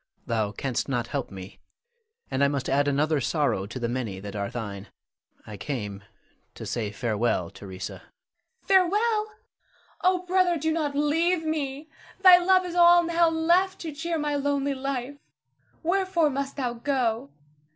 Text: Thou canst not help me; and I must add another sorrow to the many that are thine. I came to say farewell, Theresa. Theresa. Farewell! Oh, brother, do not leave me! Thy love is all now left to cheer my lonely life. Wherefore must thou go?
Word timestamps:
Thou 0.25 0.51
canst 0.51 0.89
not 0.89 1.05
help 1.13 1.29
me; 1.29 1.59
and 2.31 2.43
I 2.43 2.47
must 2.47 2.67
add 2.67 2.87
another 2.87 3.21
sorrow 3.21 3.67
to 3.67 3.79
the 3.79 3.87
many 3.87 4.19
that 4.19 4.35
are 4.35 4.49
thine. 4.49 4.87
I 5.45 5.57
came 5.57 6.01
to 6.55 6.65
say 6.65 6.89
farewell, 6.91 7.51
Theresa. 7.51 8.01
Theresa. 8.65 8.67
Farewell! 8.67 9.31
Oh, 10.03 10.25
brother, 10.25 10.57
do 10.57 10.71
not 10.73 10.95
leave 10.95 11.45
me! 11.45 11.87
Thy 12.19 12.39
love 12.39 12.65
is 12.65 12.73
all 12.73 13.03
now 13.03 13.29
left 13.29 13.79
to 13.81 13.93
cheer 13.93 14.17
my 14.17 14.33
lonely 14.35 14.73
life. 14.73 15.17
Wherefore 15.83 16.31
must 16.31 16.55
thou 16.55 16.73
go? 16.73 17.29